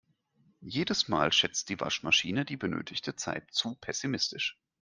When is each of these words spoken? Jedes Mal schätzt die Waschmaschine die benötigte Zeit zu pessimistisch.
Jedes 0.65 1.09
Mal 1.09 1.31
schätzt 1.31 1.69
die 1.69 1.79
Waschmaschine 1.79 2.43
die 2.43 2.57
benötigte 2.57 3.15
Zeit 3.15 3.51
zu 3.51 3.75
pessimistisch. 3.75 4.57